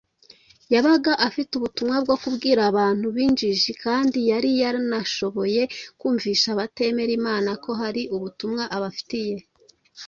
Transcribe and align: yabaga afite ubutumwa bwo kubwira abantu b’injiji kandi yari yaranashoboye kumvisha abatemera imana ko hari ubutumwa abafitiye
yabaga 0.73 1.11
afite 1.27 1.51
ubutumwa 1.55 1.97
bwo 2.05 2.15
kubwira 2.23 2.61
abantu 2.71 3.05
b’injiji 3.15 3.71
kandi 3.83 4.19
yari 4.31 4.49
yaranashoboye 4.61 5.61
kumvisha 5.99 6.47
abatemera 6.51 7.11
imana 7.19 7.49
ko 7.63 7.69
hari 7.81 8.01
ubutumwa 8.15 8.63
abafitiye 8.77 9.35